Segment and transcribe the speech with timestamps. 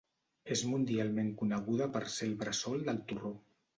[0.55, 3.35] És mundialment coneguda per ser el bressol del torró.